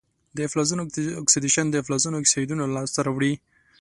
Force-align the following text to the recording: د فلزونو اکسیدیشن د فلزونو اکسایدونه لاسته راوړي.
د 0.37 0.39
فلزونو 0.51 0.83
اکسیدیشن 1.21 1.65
د 1.71 1.77
فلزونو 1.87 2.17
اکسایدونه 2.19 2.63
لاسته 2.77 2.99
راوړي. 3.07 3.33